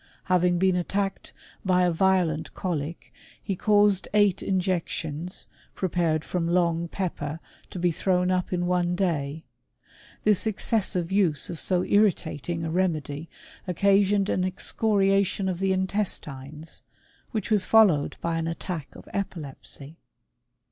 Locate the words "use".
11.11-11.51